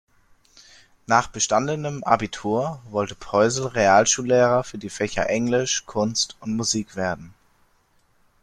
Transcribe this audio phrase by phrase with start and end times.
[1.05, 7.35] Nach bestandenem Abitur wollte Poisel Realschullehrer für die Fächer Englisch, Kunst und Musik werden.